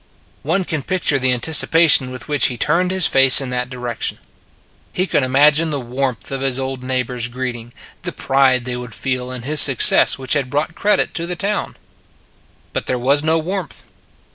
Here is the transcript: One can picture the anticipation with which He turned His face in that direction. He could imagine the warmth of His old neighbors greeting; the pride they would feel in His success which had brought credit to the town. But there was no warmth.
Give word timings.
One 0.41 0.63
can 0.63 0.81
picture 0.81 1.19
the 1.19 1.31
anticipation 1.31 2.09
with 2.09 2.27
which 2.27 2.47
He 2.47 2.57
turned 2.57 2.89
His 2.89 3.05
face 3.05 3.39
in 3.39 3.51
that 3.51 3.69
direction. 3.69 4.17
He 4.91 5.05
could 5.05 5.21
imagine 5.21 5.69
the 5.69 5.79
warmth 5.79 6.31
of 6.31 6.41
His 6.41 6.57
old 6.59 6.81
neighbors 6.81 7.27
greeting; 7.27 7.71
the 8.01 8.11
pride 8.11 8.65
they 8.65 8.75
would 8.75 8.95
feel 8.95 9.29
in 9.31 9.43
His 9.43 9.61
success 9.61 10.17
which 10.17 10.33
had 10.33 10.49
brought 10.49 10.73
credit 10.73 11.13
to 11.13 11.27
the 11.27 11.35
town. 11.35 11.77
But 12.73 12.87
there 12.87 12.97
was 12.97 13.21
no 13.21 13.37
warmth. 13.37 13.83